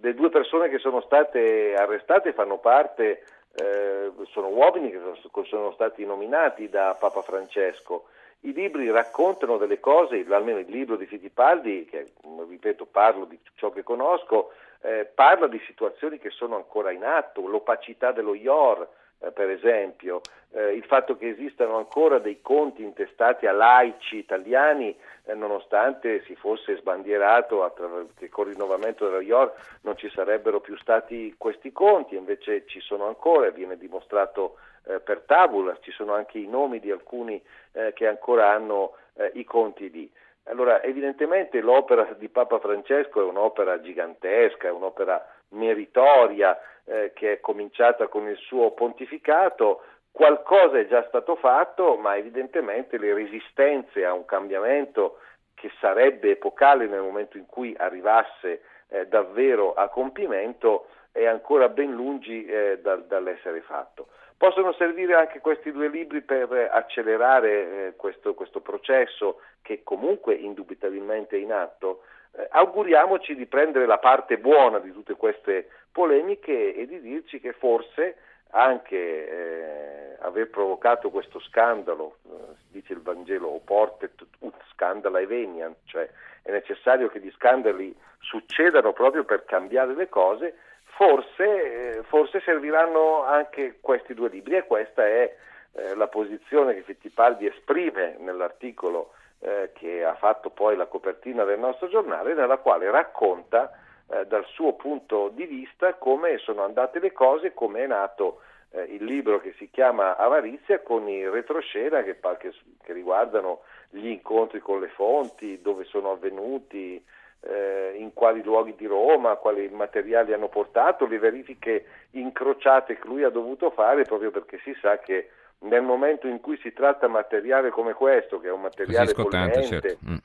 le 0.00 0.14
due 0.14 0.30
persone 0.30 0.68
che 0.68 0.78
sono 0.78 1.00
state 1.00 1.74
arrestate 1.74 2.32
fanno 2.32 2.58
parte, 2.58 3.24
eh, 3.54 4.10
sono 4.30 4.48
uomini 4.48 4.90
che 4.90 4.98
sono, 4.98 5.44
sono 5.44 5.72
stati 5.72 6.04
nominati 6.04 6.68
da 6.68 6.96
Papa 6.98 7.22
Francesco 7.22 8.06
i 8.44 8.52
libri 8.52 8.90
raccontano 8.90 9.56
delle 9.56 9.78
cose, 9.78 10.24
almeno 10.30 10.58
il 10.58 10.68
libro 10.68 10.96
di 10.96 11.06
Fittipaldi, 11.06 11.84
che 11.84 12.12
ripeto 12.48 12.86
parlo 12.86 13.24
di 13.24 13.38
ciò 13.54 13.70
che 13.70 13.82
conosco, 13.82 14.52
eh, 14.80 15.04
parla 15.04 15.46
di 15.46 15.60
situazioni 15.66 16.18
che 16.18 16.30
sono 16.30 16.56
ancora 16.56 16.90
in 16.90 17.04
atto, 17.04 17.46
l'opacità 17.46 18.10
dello 18.10 18.34
IOR, 18.34 18.88
per 19.30 19.50
esempio, 19.50 20.20
eh, 20.50 20.72
il 20.74 20.84
fatto 20.84 21.16
che 21.16 21.28
esistano 21.28 21.76
ancora 21.76 22.18
dei 22.18 22.40
conti 22.42 22.82
intestati 22.82 23.46
a 23.46 23.52
laici 23.52 24.16
italiani, 24.16 24.96
eh, 25.24 25.34
nonostante 25.34 26.22
si 26.24 26.34
fosse 26.34 26.76
sbandierato 26.76 27.72
che 28.16 28.28
con 28.28 28.46
il 28.46 28.52
rinnovamento 28.52 29.06
dello 29.06 29.20
IOR 29.20 29.52
non 29.82 29.96
ci 29.96 30.10
sarebbero 30.10 30.60
più 30.60 30.76
stati 30.76 31.34
questi 31.38 31.72
conti, 31.72 32.16
invece 32.16 32.66
ci 32.66 32.80
sono 32.80 33.06
ancora 33.06 33.50
viene 33.50 33.76
dimostrato 33.76 34.56
eh, 34.84 35.00
per 35.00 35.20
tabula, 35.20 35.76
ci 35.80 35.92
sono 35.92 36.14
anche 36.14 36.38
i 36.38 36.48
nomi 36.48 36.80
di 36.80 36.90
alcuni 36.90 37.40
eh, 37.72 37.92
che 37.94 38.06
ancora 38.06 38.50
hanno 38.50 38.94
eh, 39.14 39.30
i 39.34 39.44
conti 39.44 39.90
lì. 39.90 40.10
Allora, 40.46 40.82
evidentemente 40.82 41.60
l'opera 41.60 42.14
di 42.18 42.28
Papa 42.28 42.58
Francesco 42.58 43.20
è 43.20 43.24
un'opera 43.24 43.80
gigantesca, 43.80 44.66
è 44.66 44.72
un'opera 44.72 45.24
meritoria 45.50 46.58
eh, 46.84 47.12
che 47.14 47.32
è 47.32 47.40
cominciata 47.40 48.08
con 48.08 48.28
il 48.28 48.36
suo 48.36 48.72
pontificato, 48.72 49.82
qualcosa 50.10 50.78
è 50.78 50.86
già 50.86 51.04
stato 51.08 51.36
fatto, 51.36 51.96
ma 51.96 52.16
evidentemente 52.16 52.98
le 52.98 53.14
resistenze 53.14 54.04
a 54.04 54.12
un 54.12 54.24
cambiamento 54.24 55.18
che 55.54 55.70
sarebbe 55.80 56.32
epocale 56.32 56.86
nel 56.86 57.00
momento 57.00 57.38
in 57.38 57.46
cui 57.46 57.74
arrivasse 57.78 58.62
eh, 58.88 59.06
davvero 59.06 59.74
a 59.74 59.88
compimento 59.88 60.88
è 61.12 61.26
ancora 61.26 61.68
ben 61.68 61.92
lungi 61.92 62.44
eh, 62.44 62.80
da, 62.82 62.96
dall'essere 62.96 63.60
fatto. 63.60 64.08
Possono 64.36 64.72
servire 64.72 65.14
anche 65.14 65.40
questi 65.40 65.70
due 65.70 65.88
libri 65.88 66.22
per 66.22 66.52
accelerare 66.72 67.50
eh, 67.50 67.92
questo, 67.96 68.34
questo, 68.34 68.60
processo 68.60 69.40
che 69.62 69.82
comunque 69.82 70.34
indubitabilmente 70.34 71.36
è 71.36 71.40
in 71.40 71.52
atto. 71.52 72.02
Eh, 72.32 72.46
auguriamoci 72.50 73.34
di 73.34 73.46
prendere 73.46 73.86
la 73.86 73.98
parte 73.98 74.38
buona 74.38 74.78
di 74.78 74.92
tutte 74.92 75.14
queste 75.14 75.68
polemiche 75.92 76.74
e 76.74 76.86
di 76.86 77.00
dirci 77.00 77.38
che 77.38 77.52
forse 77.52 78.16
anche 78.54 78.96
eh, 78.96 80.16
aver 80.20 80.50
provocato 80.50 81.10
questo 81.10 81.38
scandalo, 81.40 82.16
eh, 82.24 82.54
dice 82.70 82.92
il 82.92 83.00
Vangelo, 83.00 83.48
o 83.48 83.60
portet 83.60 84.24
ut 84.40 84.54
scandala 84.72 85.20
eveniant, 85.20 85.76
cioè 85.84 86.08
è 86.42 86.50
necessario 86.50 87.08
che 87.08 87.20
gli 87.20 87.30
scandali 87.32 87.94
succedano 88.18 88.92
proprio 88.92 89.24
per 89.24 89.44
cambiare 89.44 89.94
le 89.94 90.08
cose, 90.08 90.56
forse, 90.96 91.98
eh, 91.98 92.02
forse 92.04 92.40
serviranno 92.40 93.24
anche 93.24 93.78
questi 93.80 94.14
due 94.14 94.28
libri 94.28 94.56
e 94.56 94.66
questa 94.66 95.04
è 95.06 95.34
eh, 95.72 95.94
la 95.94 96.08
posizione 96.08 96.74
che 96.74 96.82
Fittipaldi 96.82 97.46
esprime 97.46 98.16
nell'articolo 98.18 99.12
eh, 99.40 99.70
che 99.74 100.04
ha 100.04 100.14
fatto 100.14 100.50
poi 100.50 100.76
la 100.76 100.86
copertina 100.86 101.44
del 101.44 101.58
nostro 101.58 101.88
giornale, 101.88 102.34
nella 102.34 102.58
quale 102.58 102.90
racconta 102.90 103.72
eh, 104.08 104.26
dal 104.26 104.44
suo 104.46 104.74
punto 104.74 105.28
di 105.28 105.46
vista 105.46 105.94
come 105.94 106.38
sono 106.38 106.62
andate 106.62 107.00
le 107.00 107.12
cose, 107.12 107.54
come 107.54 107.84
è 107.84 107.86
nato 107.86 108.40
eh, 108.70 108.82
il 108.82 109.04
libro 109.04 109.40
che 109.40 109.54
si 109.58 109.70
chiama 109.70 110.16
Avarizia 110.16 110.80
con 110.80 111.08
i 111.08 111.28
retroscena 111.28 112.02
che, 112.02 112.18
che, 112.38 112.52
che 112.82 112.92
riguardano 112.92 113.62
gli 113.90 114.08
incontri 114.08 114.60
con 114.60 114.80
le 114.80 114.88
fonti, 114.88 115.60
dove 115.60 115.84
sono 115.84 116.12
avvenuti, 116.12 117.02
eh, 117.42 117.94
in 117.96 118.12
quali 118.12 118.42
luoghi 118.42 118.74
di 118.76 118.86
Roma, 118.86 119.36
quali 119.36 119.68
materiali 119.68 120.32
hanno 120.32 120.48
portato, 120.48 121.06
le 121.06 121.18
verifiche 121.18 121.84
incrociate 122.10 122.98
che 122.98 123.06
lui 123.06 123.24
ha 123.24 123.30
dovuto 123.30 123.70
fare 123.70 124.04
proprio 124.04 124.30
perché 124.30 124.58
si 124.62 124.76
sa 124.80 124.98
che 124.98 125.30
nel 125.60 125.82
momento 125.82 126.26
in 126.26 126.40
cui 126.40 126.58
si 126.58 126.72
tratta 126.72 127.08
materiale 127.08 127.70
come 127.70 127.92
questo, 127.92 128.40
che 128.40 128.48
è 128.48 128.52
un 128.52 128.62
materiale 128.62 129.12
pollente, 129.14 129.62
certo. 129.62 129.98
mm. 130.08 130.16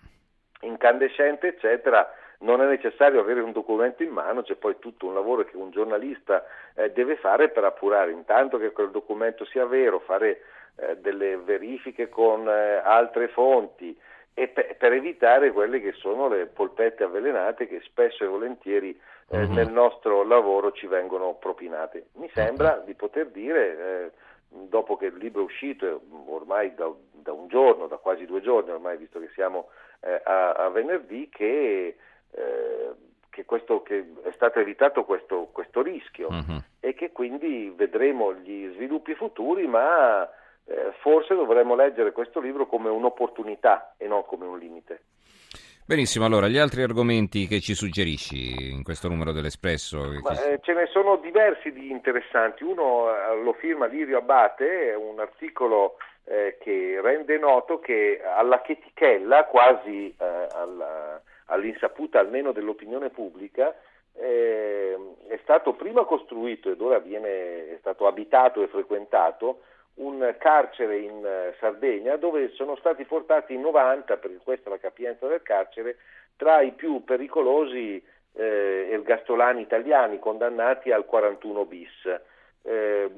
incandescente, 0.62 1.48
eccetera, 1.48 2.12
non 2.40 2.62
è 2.62 2.66
necessario 2.66 3.20
avere 3.20 3.42
un 3.42 3.52
documento 3.52 4.04
in 4.04 4.10
mano, 4.10 4.44
c'è 4.44 4.56
poi 4.56 4.78
tutto 4.80 5.08
un 5.08 5.14
lavoro 5.14 5.44
che 5.44 5.58
un 5.58 5.72
giornalista 5.72 6.46
eh, 6.76 6.92
deve 6.92 7.18
fare 7.18 7.50
per 7.50 7.64
appurare 7.64 8.12
intanto 8.12 8.58
che 8.58 8.72
quel 8.72 8.92
documento 8.92 9.46
sia 9.46 9.66
vero, 9.66 10.00
fare 10.00 10.42
eh, 10.76 10.98
delle 10.98 11.38
verifiche 11.38 12.10
con 12.10 12.48
eh, 12.48 12.82
altre 12.84 13.28
fonti, 13.30 13.98
e 14.40 14.50
per, 14.50 14.76
per 14.78 14.94
evitare 14.94 15.52
quelle 15.52 15.82
che 15.82 15.94
sono 15.94 16.28
le 16.28 16.46
polpette 16.46 17.04
avvelenate 17.04 17.68
che 17.68 17.82
spesso 17.84 18.24
e 18.24 18.28
volentieri 18.28 18.96
eh, 19.30 19.38
mm-hmm. 19.40 19.52
nel 19.52 19.72
nostro 19.72 20.24
lavoro 20.24 20.72
ci 20.74 20.86
vengono 20.86 21.34
propinate. 21.34 22.10
Mi 22.18 22.30
sembra 22.32 22.84
di 22.86 22.94
poter 22.94 23.30
dire, 23.30 23.80
eh, 23.80 24.12
dopo 24.50 24.96
che 24.96 25.08
il 25.08 25.18
libro 25.18 25.42
è 25.42 25.46
uscito, 25.46 26.02
ormai 26.28 26.76
da, 26.76 26.88
da, 27.14 27.32
un 27.32 27.48
giorno, 27.48 27.88
da 27.88 27.98
quasi 27.98 28.28
due 28.28 28.42
giorni 28.42 28.70
ormai, 28.70 28.98
visto 28.98 29.20
che 29.20 29.32
siamo 29.34 29.70
eh, 30.02 30.22
a, 30.24 30.52
a, 30.52 30.70
venerdì, 30.70 31.30
che, 31.30 31.98
eh, 32.30 32.92
che, 33.32 33.44
questo, 33.44 33.82
che, 33.82 34.06
è 34.22 34.32
stato 34.34 34.60
evitato 34.60 35.04
questo, 35.04 35.50
questo 35.52 35.82
rischio 35.82 36.30
mm-hmm. 36.30 36.58
e 36.80 36.94
che 36.94 37.12
quindi 37.12 37.74
vedremo 37.76 38.36
gli 38.36 38.72
sviluppi 38.76 39.16
futuri, 39.16 39.66
ma 39.66 40.30
eh, 40.68 40.94
forse 41.00 41.34
dovremmo 41.34 41.76
leggere 41.76 42.12
questo 42.12 42.40
libro 42.40 42.68
come 42.68 42.90
un'opportunità 42.90 43.96
e 43.98 44.08
non 44.08 44.26
come 44.26 44.46
un 44.46 44.60
limite. 44.60 45.02
Benissimo, 45.88 46.26
allora 46.26 46.50
gli 46.50 46.58
altri 46.58 46.84
argomenti 46.84 47.48
che 47.48 47.62
ci 47.62 47.74
suggerisci 47.74 48.74
in 48.74 48.84
questo 48.84 49.08
numero 49.08 49.32
dell'Espresso? 49.32 50.12
Ma, 50.22 50.32
eh, 50.44 50.60
ce 50.62 50.74
ne 50.74 50.86
sono 50.88 51.16
diversi 51.16 51.72
di 51.72 51.90
interessanti, 51.90 52.66
uno 52.66 53.08
eh, 53.10 53.42
lo 53.42 53.54
firma 53.54 53.86
Lirio 53.86 54.18
Abate, 54.18 54.92
è 54.92 54.96
un 54.98 55.18
articolo 55.22 55.96
eh, 56.26 56.58
che 56.60 57.00
rende 57.02 57.38
noto 57.38 57.80
che 57.80 58.22
alla 58.22 58.60
chetichella, 58.60 59.46
quasi 59.46 60.14
eh, 60.20 60.48
alla, 60.52 61.22
all'insaputa 61.46 62.20
almeno 62.20 62.52
dell'opinione 62.52 63.10
pubblica, 63.10 63.74
eh, 64.12 64.98
è 65.30 65.40
stato 65.44 65.72
prima 65.72 66.04
costruito 66.04 66.70
ed 66.70 66.82
ora 66.82 67.00
viene, 67.00 67.70
è 67.70 67.78
stato 67.80 68.08
abitato 68.08 68.62
e 68.62 68.68
frequentato 68.68 69.62
un 69.98 70.36
carcere 70.38 70.98
in 70.98 71.26
eh, 71.26 71.56
Sardegna 71.60 72.16
dove 72.18 72.50
sono 72.50 72.76
stati 72.76 73.04
portati 73.06 73.58
90, 73.58 74.18
perché 74.18 74.38
questa 74.44 74.70
è 74.70 74.72
la 74.74 74.80
capienza 74.80 75.28
del 75.28 75.42
carcere, 75.42 75.98
tra 76.36 76.62
i 76.62 76.72
più 76.72 77.04
pericolosi 77.04 78.04
eh, 78.34 78.90
ergastolani 78.92 79.62
italiani 79.62 80.20
condannati 80.20 80.92
al 80.92 81.06
41 81.06 81.66
bis. 81.66 82.22
Eh, 82.64 83.12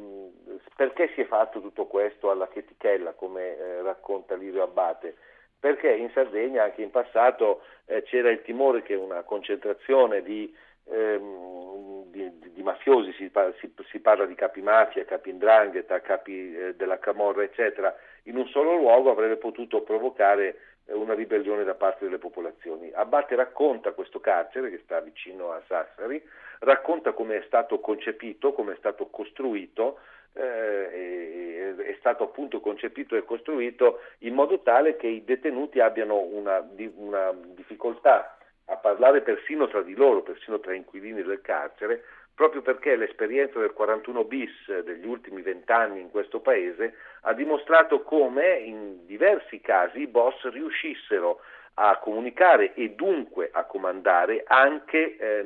perché 0.76 1.12
si 1.16 1.22
è 1.22 1.26
fatto 1.26 1.60
tutto 1.60 1.86
questo 1.86 2.30
alla 2.30 2.48
Chetichella, 2.48 3.14
come 3.14 3.58
eh, 3.58 3.82
racconta 3.82 4.36
Lirio 4.36 4.64
Abbate? 4.64 5.16
Perché 5.60 5.92
in 5.92 6.10
Sardegna 6.14 6.64
anche 6.64 6.82
in 6.82 6.92
passato 6.92 7.64
eh, 7.86 8.04
c'era 8.04 8.30
il 8.30 8.42
timore 8.44 8.82
che 8.82 8.96
una 8.96 9.24
concentrazione 9.24 10.22
di 10.22 10.56
ehm, 10.92 12.12
di, 12.12 12.32
di, 12.54 12.64
mafiosi, 12.64 13.14
si, 13.14 13.32
si, 13.60 13.74
si, 13.90 14.00
parla 14.00 14.26
di 14.26 14.36
capi 14.36 14.62
mafia, 14.62 15.06
capi 15.06 15.30
indrangheta, 15.30 16.02
capi 16.02 16.56
eh, 16.56 16.76
della 16.76 17.00
camorra, 17.00 17.44
eccetera, 17.44 17.96
in 18.24 18.38
un 18.38 18.48
solo 18.48 18.76
luogo 18.76 19.12
avrebbe 19.12 19.38
potuto 19.38 19.82
provocare 19.82 20.60
eh, 20.86 20.94
una 20.94 21.14
ribellione 21.14 21.64
da 21.64 21.76
parte 21.76 22.06
delle 22.06 22.18
popolazioni. 22.18 22.92
Abate 22.94 23.36
racconta 23.36 23.92
questo 23.92 24.20
carcere 24.20 24.70
che 24.70 24.82
sta 24.84 25.00
vicino 25.00 25.52
a 25.52 25.62
Sassari, 25.68 26.22
racconta 26.60 27.14
come 27.14 27.38
è 27.38 27.44
stato 27.46 27.80
concepito, 27.80 28.54
come 28.54 28.74
è 28.74 28.78
stato 28.78 29.08
costruito, 29.08 30.00
eh, 30.34 31.76
è 31.78 31.96
stato 32.00 32.24
appunto 32.24 32.60
concepito 32.60 33.16
e 33.16 33.26
costruito 33.26 34.02
in 34.20 34.34
modo 34.34 34.60
tale 34.60 34.96
che 34.96 35.08
i 35.08 35.24
detenuti 35.24 35.80
abbiano 35.80 36.20
una, 36.20 36.68
una 36.96 37.34
difficoltà 37.56 38.38
a 38.70 38.76
parlare 38.78 39.22
persino 39.22 39.68
tra 39.68 39.82
di 39.82 39.96
loro, 39.96 40.22
persino 40.22 40.60
tra 40.60 40.74
inquilini 40.74 41.24
del 41.24 41.42
carcere, 41.42 42.04
proprio 42.34 42.62
perché 42.62 42.96
l'esperienza 42.96 43.60
del 43.60 43.74
41 43.74 44.24
bis 44.24 44.80
degli 44.84 45.06
ultimi 45.06 45.42
vent'anni 45.42 46.00
in 46.00 46.10
questo 46.10 46.40
paese 46.40 46.96
ha 47.22 47.34
dimostrato 47.34 48.02
come 48.04 48.60
in 48.60 49.06
diversi 49.06 49.60
casi 49.60 50.00
i 50.00 50.08
boss 50.08 50.48
riuscissero 50.50 51.42
a 51.74 51.98
comunicare 51.98 52.74
e 52.76 52.92
dunque 52.92 53.50
a 53.52 53.66
comandare 53.66 54.44
anche 54.46 55.18
eh, 55.18 55.46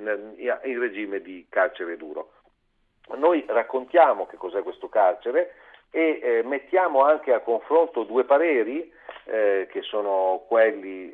in 0.64 0.80
regime 0.80 1.22
di 1.22 1.46
carcere 1.50 1.98
duro. 1.98 2.32
Noi 3.16 3.44
raccontiamo 3.48 4.26
che 4.28 4.38
cos'è 4.38 4.62
questo 4.62 4.88
carcere 4.90 5.56
e 5.90 6.20
eh, 6.22 6.44
mettiamo 6.44 7.04
anche 7.04 7.34
a 7.34 7.40
confronto 7.40 8.04
due 8.04 8.24
pareri 8.24 8.92
eh, 9.26 9.68
che 9.72 9.82
sono 9.84 10.44
quelli 10.48 11.12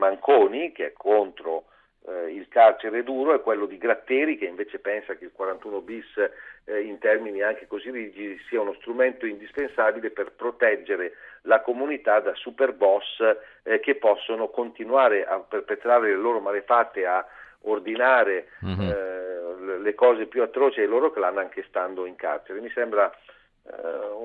Manconi, 0.00 0.72
che 0.72 0.86
è 0.86 0.92
contro 0.94 1.66
eh, 2.06 2.32
il 2.32 2.48
carcere 2.48 3.02
duro, 3.02 3.34
e 3.34 3.42
quello 3.42 3.66
di 3.66 3.76
Gratteri, 3.76 4.38
che 4.38 4.46
invece 4.46 4.78
pensa 4.78 5.14
che 5.14 5.24
il 5.24 5.32
41 5.32 5.80
bis 5.82 6.06
eh, 6.64 6.80
in 6.80 6.98
termini 6.98 7.42
anche 7.42 7.66
così 7.66 7.90
rigidi 7.90 8.40
sia 8.48 8.62
uno 8.62 8.74
strumento 8.80 9.26
indispensabile 9.26 10.10
per 10.10 10.32
proteggere 10.32 11.12
la 11.42 11.60
comunità 11.60 12.20
da 12.20 12.34
super 12.34 12.72
boss 12.72 13.20
eh, 13.62 13.80
che 13.80 13.96
possono 13.96 14.48
continuare 14.48 15.26
a 15.26 15.38
perpetrare 15.38 16.08
le 16.08 16.16
loro 16.16 16.40
malefatte, 16.40 17.04
a 17.04 17.24
ordinare 17.64 18.48
mm-hmm. 18.64 19.82
le 19.82 19.94
cose 19.94 20.24
più 20.24 20.40
atroci 20.42 20.80
ai 20.80 20.86
loro 20.86 21.10
clan 21.10 21.36
anche 21.36 21.62
stando 21.68 22.06
in 22.06 22.16
carcere. 22.16 22.60
Mi 22.60 22.70
sembra 22.70 23.12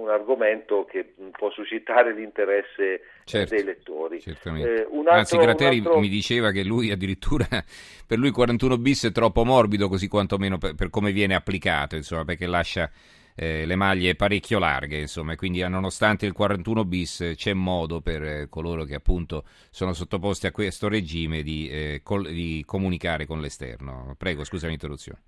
un 0.05 0.09
argomento 0.09 0.85
che 0.85 1.13
può 1.31 1.49
suscitare 1.51 2.13
l'interesse 2.13 3.01
certo, 3.23 3.55
dei 3.55 3.63
lettori. 3.63 4.23
Eh, 4.23 4.87
altro, 4.89 5.09
Anzi, 5.09 5.37
Gratteri 5.37 5.77
altro... 5.77 5.99
mi 5.99 6.09
diceva 6.09 6.51
che 6.51 6.63
lui 6.63 6.91
addirittura 6.91 7.45
per 8.07 8.17
lui 8.17 8.31
41 8.31 8.77
bis 8.77 9.05
è 9.05 9.11
troppo 9.11 9.43
morbido, 9.43 9.87
così 9.87 10.07
quantomeno 10.07 10.57
per, 10.57 10.75
per 10.75 10.89
come 10.89 11.11
viene 11.11 11.35
applicato, 11.35 11.95
insomma, 11.95 12.23
perché 12.23 12.45
lascia 12.45 12.89
eh, 13.35 13.65
le 13.65 13.75
maglie 13.75 14.15
parecchio 14.15 14.59
larghe, 14.59 14.99
insomma, 14.99 15.35
quindi 15.35 15.67
nonostante 15.67 16.25
il 16.25 16.33
41 16.33 16.85
bis 16.85 17.33
c'è 17.35 17.53
modo 17.53 17.99
per 17.99 18.23
eh, 18.23 18.47
coloro 18.49 18.83
che 18.83 18.95
appunto 18.95 19.43
sono 19.69 19.93
sottoposti 19.93 20.47
a 20.47 20.51
questo 20.51 20.87
regime 20.87 21.41
di, 21.41 21.69
eh, 21.69 22.01
col- 22.03 22.27
di 22.27 22.63
comunicare 22.65 23.25
con 23.25 23.41
l'esterno. 23.41 24.15
Prego, 24.17 24.43
scusa 24.43 24.67
l'interruzione. 24.67 25.19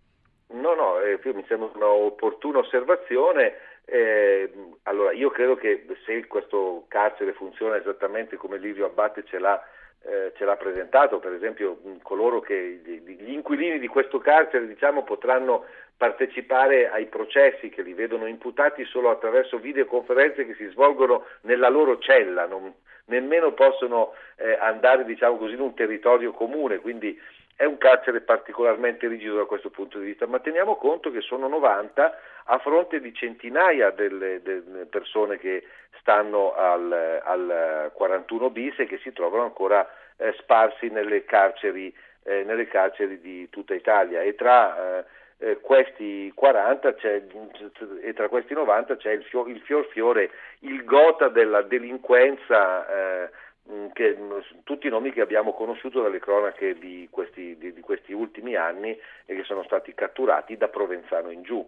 No, 0.49 0.73
no, 0.73 0.99
eh, 1.01 1.19
mi 1.33 1.43
sembra 1.47 1.69
un'opportuna 1.73 2.59
osservazione. 2.59 3.53
Eh, 3.89 4.51
allora, 4.83 5.13
io 5.13 5.29
credo 5.29 5.55
che 5.55 5.85
se 6.05 6.27
questo 6.27 6.85
carcere 6.89 7.31
funziona 7.31 7.77
esattamente 7.77 8.35
come 8.35 8.57
Livio 8.57 8.85
Abbatte 8.85 9.23
ce 9.23 9.39
l'ha, 9.39 9.63
eh, 10.03 10.33
ce 10.35 10.43
l'ha 10.43 10.57
presentato, 10.57 11.19
per 11.19 11.31
esempio 11.31 11.79
coloro 12.01 12.41
che 12.41 12.81
gli 12.83 13.31
inquilini 13.31 13.79
di 13.79 13.87
questo 13.87 14.19
carcere 14.19 14.67
diciamo, 14.67 15.03
potranno 15.03 15.65
partecipare 15.95 16.89
ai 16.89 17.05
processi 17.05 17.69
che 17.69 17.81
li 17.81 17.93
vedono 17.93 18.27
imputati 18.27 18.83
solo 18.83 19.09
attraverso 19.09 19.57
videoconferenze 19.57 20.45
che 20.45 20.55
si 20.55 20.65
svolgono 20.67 21.25
nella 21.41 21.69
loro 21.69 21.97
cella, 21.99 22.45
non, 22.45 22.73
nemmeno 23.05 23.53
possono 23.53 24.13
eh, 24.35 24.57
andare 24.59 25.05
diciamo 25.05 25.37
così, 25.37 25.53
in 25.53 25.61
un 25.61 25.73
territorio 25.73 26.33
comune, 26.33 26.79
quindi 26.79 27.17
è 27.57 27.65
un 27.65 27.79
carcere 27.79 28.21
particolarmente 28.21 29.07
rigido 29.07 29.35
da 29.35 29.45
questo 29.45 29.71
punto 29.71 29.97
di 29.97 30.05
vista, 30.05 30.27
ma 30.27 30.39
teniamo 30.39 30.75
conto 30.75 31.09
che 31.09 31.21
sono 31.21 31.47
90 31.47 32.19
a 32.45 32.59
fronte 32.59 33.01
di 33.01 33.11
centinaia 33.15 33.89
delle, 33.89 34.43
delle 34.43 34.85
persone 34.85 35.39
che 35.39 35.63
stanno 35.99 36.53
al, 36.53 37.21
al, 37.23 37.91
41 37.93 38.51
bis 38.51 38.77
e 38.77 38.85
che 38.85 38.99
si 38.99 39.11
trovano 39.11 39.43
ancora 39.43 39.89
eh, 40.17 40.35
sparsi 40.37 40.89
nelle 40.89 41.25
carceri, 41.25 41.91
eh, 42.23 42.43
nelle 42.43 42.67
carceri, 42.67 43.19
di 43.19 43.49
tutta 43.49 43.73
Italia. 43.73 44.21
E 44.21 44.35
tra 44.35 45.03
eh, 45.39 45.57
questi 45.59 46.31
40 46.35 46.95
e 48.01 48.13
tra 48.13 48.29
questi 48.29 48.53
90 48.53 48.97
c'è 48.97 49.13
il, 49.13 49.23
fior, 49.23 49.49
il 49.49 49.61
fior 49.61 49.87
fiore, 49.87 50.29
il 50.59 50.83
gota 50.83 51.27
della 51.29 51.63
delinquenza 51.63 52.87
eh, 53.25 53.29
che, 53.93 54.15
mm, 54.17 54.31
tutti 54.63 54.87
i 54.87 54.89
nomi 54.89 55.11
che 55.11 55.21
abbiamo 55.21 55.53
conosciuto 55.53 56.01
dalle 56.01 56.19
cronache 56.19 56.77
di 56.77 57.07
questi, 57.09 57.57
di, 57.57 57.73
di 57.73 57.81
questi, 57.81 58.13
ultimi 58.13 58.55
anni 58.55 58.97
e 59.25 59.35
che 59.35 59.43
sono 59.43 59.63
stati 59.63 59.93
catturati 59.93 60.57
da 60.57 60.67
Provenzano 60.67 61.31
in 61.31 61.43
giù. 61.43 61.65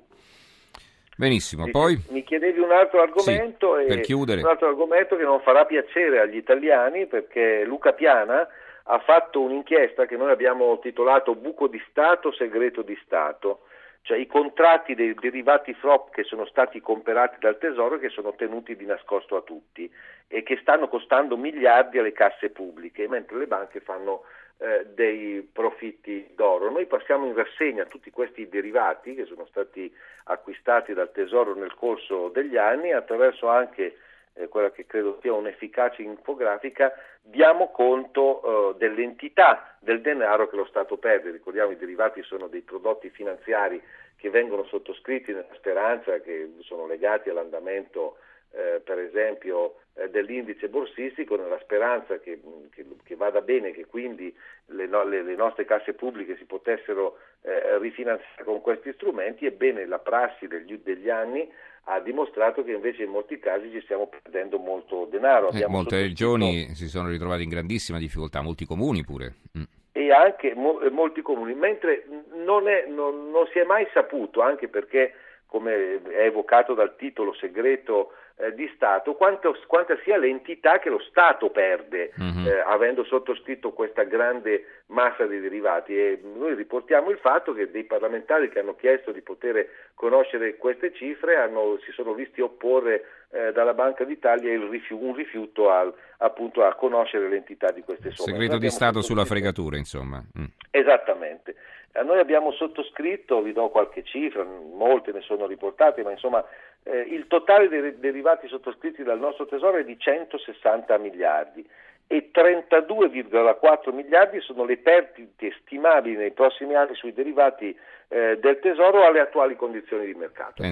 Benissimo, 1.15 1.65
mi, 1.65 1.71
poi... 1.71 2.01
Mi 2.09 2.23
chiedevi 2.23 2.59
un 2.59 2.71
altro 2.71 3.01
argomento, 3.01 3.77
sì, 3.79 3.85
per 3.85 3.99
chiudere. 3.99 4.41
un 4.41 4.47
altro 4.47 4.69
argomento 4.69 5.17
che 5.17 5.23
non 5.23 5.41
farà 5.41 5.65
piacere 5.65 6.21
agli 6.21 6.37
italiani 6.37 7.07
perché 7.07 7.65
Luca 7.65 7.91
Piana 7.91 8.47
ha 8.83 8.99
fatto 8.99 9.41
un'inchiesta 9.41 10.05
che 10.05 10.15
noi 10.15 10.31
abbiamo 10.31 10.79
titolato 10.79 11.35
Buco 11.35 11.67
di 11.67 11.81
Stato, 11.89 12.31
segreto 12.31 12.81
di 12.81 12.97
Stato 13.03 13.63
cioè 14.01 14.17
i 14.17 14.27
contratti 14.27 14.95
dei 14.95 15.13
derivati 15.13 15.73
FROP 15.73 16.11
che 16.11 16.23
sono 16.23 16.45
stati 16.45 16.81
comprati 16.81 17.37
dal 17.39 17.57
Tesoro 17.57 17.95
e 17.95 17.99
che 17.99 18.09
sono 18.09 18.33
tenuti 18.33 18.75
di 18.75 18.85
nascosto 18.85 19.35
a 19.35 19.41
tutti 19.41 19.91
e 20.27 20.43
che 20.43 20.57
stanno 20.61 20.87
costando 20.87 21.37
miliardi 21.37 21.99
alle 21.99 22.11
casse 22.11 22.49
pubbliche, 22.49 23.07
mentre 23.07 23.37
le 23.37 23.47
banche 23.47 23.79
fanno 23.79 24.23
eh, 24.57 24.85
dei 24.93 25.47
profitti 25.51 26.31
d'oro. 26.35 26.69
Noi 26.69 26.85
passiamo 26.85 27.25
in 27.25 27.35
rassegna 27.35 27.85
tutti 27.85 28.11
questi 28.11 28.47
derivati 28.49 29.15
che 29.15 29.25
sono 29.25 29.45
stati 29.45 29.93
acquistati 30.25 30.93
dal 30.93 31.11
Tesoro 31.11 31.55
nel 31.55 31.73
corso 31.75 32.29
degli 32.29 32.57
anni 32.57 32.91
attraverso 32.91 33.47
anche 33.47 33.97
eh, 34.33 34.47
quella 34.47 34.71
che 34.71 34.85
credo 34.85 35.17
sia 35.21 35.33
un'efficace 35.33 36.01
infografica, 36.01 36.93
diamo 37.21 37.69
conto 37.71 38.73
eh, 38.73 38.77
dell'entità 38.77 39.75
del 39.79 40.01
denaro 40.01 40.47
che 40.47 40.55
lo 40.55 40.65
Stato 40.65 40.97
perde. 40.97 41.31
Ricordiamo 41.31 41.71
i 41.71 41.77
derivati 41.77 42.23
sono 42.23 42.47
dei 42.47 42.61
prodotti 42.61 43.09
finanziari 43.09 43.81
che 44.15 44.29
vengono 44.29 44.65
sottoscritti 44.65 45.31
nella 45.31 45.53
speranza 45.53 46.19
che 46.19 46.55
sono 46.61 46.85
legati 46.85 47.29
all'andamento 47.29 48.17
eh, 48.51 48.81
per 48.83 48.97
esempio 48.99 49.75
eh, 49.93 50.09
dell'indice 50.09 50.69
borsistico 50.69 51.35
nella 51.35 51.59
speranza 51.59 52.17
che, 52.19 52.41
che, 52.71 52.85
che, 53.03 53.15
vada 53.15 53.41
bene, 53.41 53.71
che 53.71 53.85
quindi 53.85 54.35
le, 54.67 54.87
no, 54.87 55.03
le, 55.03 55.21
le 55.21 55.35
nostre 55.35 55.65
casse 55.65 55.93
pubbliche 55.93 56.35
si 56.37 56.45
potessero 56.45 57.19
eh, 57.41 57.77
rifinanziare 57.77 58.43
con 58.43 58.61
questi 58.61 58.91
strumenti, 58.93 59.45
ebbene 59.45 59.85
la 59.85 59.99
prassi 59.99 60.47
degli, 60.47 60.79
degli 60.79 61.09
anni 61.09 61.51
ha 61.89 61.99
dimostrato 61.99 62.63
che 62.63 62.71
invece 62.71 63.03
in 63.03 63.09
molti 63.09 63.39
casi 63.39 63.71
ci 63.71 63.81
stiamo 63.81 64.07
perdendo 64.07 64.59
molto 64.59 65.07
denaro. 65.09 65.49
Eh, 65.51 65.67
molte 65.67 66.01
regioni 66.01 66.75
si 66.75 66.87
sono 66.87 67.09
ritrovate 67.09 67.41
in 67.41 67.49
grandissima 67.49 67.97
difficoltà, 67.97 68.41
molti 68.41 68.65
comuni 68.65 69.03
pure. 69.03 69.35
Mm. 69.57 69.63
E 69.91 70.11
anche 70.11 70.53
mo- 70.55 70.79
molti 70.91 71.21
comuni, 71.21 71.55
mentre 71.55 72.05
non, 72.45 72.67
è, 72.67 72.85
non, 72.87 73.31
non 73.31 73.47
si 73.51 73.57
è 73.57 73.63
mai 73.63 73.87
saputo, 73.91 74.41
anche 74.41 74.67
perché 74.67 75.13
come 75.49 76.01
è 76.03 76.25
evocato 76.25 76.73
dal 76.73 76.95
titolo 76.95 77.33
segreto 77.33 78.13
eh, 78.37 78.53
di 78.53 78.71
Stato, 78.75 79.15
quanto, 79.15 79.57
quanta 79.67 79.97
sia 80.03 80.17
l'entità 80.17 80.79
che 80.79 80.89
lo 80.89 80.99
Stato 80.99 81.49
perde 81.49 82.13
mm-hmm. 82.21 82.45
eh, 82.45 82.59
avendo 82.59 83.03
sottoscritto 83.03 83.71
questa 83.71 84.03
grande 84.03 84.83
massa 84.87 85.25
di 85.25 85.39
derivati 85.39 85.97
e 85.97 86.21
noi 86.35 86.53
riportiamo 86.53 87.09
il 87.09 87.17
fatto 87.17 87.53
che 87.53 87.71
dei 87.71 87.83
parlamentari 87.83 88.49
che 88.49 88.59
hanno 88.59 88.75
chiesto 88.75 89.11
di 89.11 89.21
poter 89.21 89.67
conoscere 89.95 90.55
queste 90.55 90.93
cifre 90.93 91.35
hanno, 91.35 91.79
si 91.83 91.91
sono 91.91 92.13
visti 92.13 92.41
opporre 92.41 93.03
eh, 93.31 93.51
dalla 93.51 93.73
Banca 93.73 94.03
d'Italia 94.03 94.51
rifiu- 94.69 95.01
un 95.01 95.13
rifiuto 95.15 95.69
al, 95.69 95.93
appunto 96.17 96.63
a 96.63 96.73
conoscere 96.75 97.29
l'entità 97.29 97.71
di 97.71 97.81
queste 97.81 98.11
somme. 98.11 98.31
Segreto 98.31 98.57
di 98.57 98.69
Stato 98.69 99.01
sulla 99.01 99.25
fregatura, 99.25 99.77
insomma. 99.77 100.23
Mm. 100.37 100.45
Esattamente. 100.71 101.55
Noi 102.03 102.19
abbiamo 102.19 102.51
sottoscritto, 102.51 103.41
vi 103.41 103.51
do 103.51 103.69
qualche 103.69 104.03
cifra, 104.03 104.43
molte 104.43 105.11
ne 105.11 105.21
sono 105.21 105.47
riportate, 105.47 106.03
ma 106.03 106.11
insomma 106.11 106.43
eh, 106.83 106.99
il 106.99 107.27
totale 107.27 107.67
dei 107.67 107.99
derivati 107.99 108.47
sottoscritti 108.47 109.03
dal 109.03 109.19
nostro 109.19 109.45
tesoro 109.47 109.77
è 109.77 109.83
di 109.83 109.97
160 109.97 110.97
miliardi 110.97 111.67
e 112.07 112.31
32,4 112.33 113.93
miliardi 113.93 114.39
sono 114.41 114.65
le 114.65 114.77
perdite 114.77 115.53
stimabili 115.61 116.15
nei 116.15 116.31
prossimi 116.31 116.73
anni 116.75 116.95
sui 116.95 117.13
derivati 117.13 117.77
eh, 118.07 118.37
del 118.39 118.59
tesoro 118.59 119.05
alle 119.05 119.19
attuali 119.19 119.55
condizioni 119.55 120.05
di 120.05 120.15
mercato. 120.15 120.63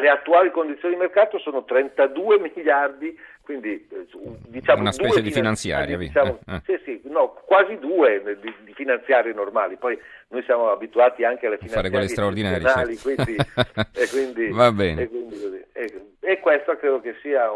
Le 0.00 0.08
attuali 0.08 0.50
condizioni 0.52 0.94
di 0.94 1.00
mercato 1.00 1.38
sono 1.38 1.64
32 1.64 2.38
miliardi, 2.38 3.18
quindi 3.42 3.84
eh, 3.90 4.06
diciamo 4.46 4.82
una 4.82 4.92
specie 4.92 5.20
di 5.20 5.32
finanziaria. 5.32 5.96
Diciamo, 5.96 6.38
eh, 6.46 6.54
eh. 6.54 6.62
Sì, 6.66 6.80
sì, 6.84 7.00
no, 7.04 7.32
quasi 7.44 7.78
due 7.78 8.22
di, 8.40 8.54
di, 8.62 8.74
finanziarie 8.74 9.32
normali. 9.32 9.76
Poi 9.76 9.98
noi 10.28 10.42
siamo 10.44 10.70
abituati 10.70 11.24
anche 11.24 11.46
alle 11.46 11.56
finanziarie 11.56 11.90
fare 11.90 12.08
straordinarie. 12.08 12.94
Sì. 12.94 13.02
Quindi, 13.02 13.36
e 13.36 14.08
quindi, 14.08 14.48
Va 14.54 14.70
bene. 14.70 15.02
E, 15.02 15.08
quindi, 15.08 15.64
e, 15.72 16.02
e 16.20 16.38
questo 16.38 16.76
credo 16.76 17.00
che 17.00 17.16
sia 17.20 17.50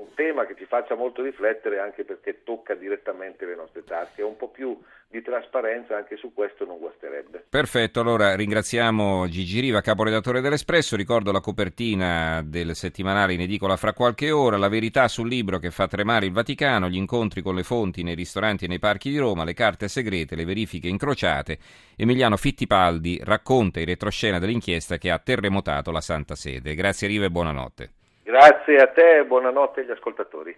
un 0.00 0.14
tema 0.14 0.46
che 0.46 0.54
ci 0.56 0.64
faccia 0.64 0.94
molto 0.94 1.22
riflettere 1.22 1.78
anche 1.78 2.04
perché 2.04 2.42
tocca 2.42 2.74
direttamente 2.74 3.44
le 3.44 3.54
nostre 3.54 3.84
tasche. 3.84 4.22
Un 4.22 4.36
po' 4.36 4.48
più 4.48 4.78
di 5.08 5.22
trasparenza 5.22 5.96
anche 5.96 6.16
su 6.16 6.32
questo 6.32 6.64
non 6.64 6.78
guasterebbe. 6.78 7.46
Perfetto, 7.48 8.00
allora 8.00 8.34
ringraziamo 8.36 9.28
Gigi 9.28 9.60
Riva, 9.60 9.80
caporedattore 9.80 10.40
dell'Espresso. 10.40 10.96
Ricordo 10.96 11.32
la 11.32 11.40
copertina 11.40 12.42
del 12.44 12.76
settimanale 12.76 13.34
in 13.34 13.40
edicola 13.40 13.76
fra 13.76 13.92
qualche 13.92 14.30
ora, 14.30 14.56
la 14.56 14.68
verità 14.68 15.08
sul 15.08 15.28
libro 15.28 15.58
che 15.58 15.70
fa 15.70 15.88
tremare 15.88 16.26
il 16.26 16.32
Vaticano, 16.32 16.88
gli 16.88 16.96
incontri 16.96 17.42
con 17.42 17.54
le 17.56 17.64
fonti 17.64 18.02
nei 18.02 18.14
ristoranti 18.14 18.64
e 18.64 18.68
nei 18.68 18.78
parchi 18.78 19.10
di 19.10 19.18
Roma, 19.18 19.44
le 19.44 19.54
carte 19.54 19.88
segrete, 19.88 20.36
le 20.36 20.44
verifiche 20.44 20.88
incrociate. 20.88 21.58
Emiliano 21.96 22.36
Fittipaldi 22.36 23.20
racconta 23.22 23.80
in 23.80 23.86
retroscena 23.86 24.38
dell'inchiesta 24.38 24.96
che 24.96 25.10
ha 25.10 25.18
terremotato 25.18 25.90
la 25.90 26.00
Santa 26.00 26.36
Sede. 26.36 26.74
Grazie 26.74 27.08
Riva 27.08 27.24
e 27.24 27.30
buonanotte. 27.30 27.90
Grazie 28.30 28.76
a 28.76 28.86
te 28.86 29.18
e 29.18 29.24
buonanotte 29.24 29.80
agli 29.80 29.90
ascoltatori. 29.90 30.48